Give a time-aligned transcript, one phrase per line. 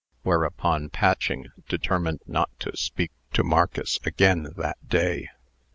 [0.23, 5.29] Whereupon Patching determined not to speak to Marcus again that day.